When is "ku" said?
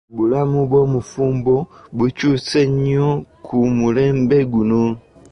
3.45-3.57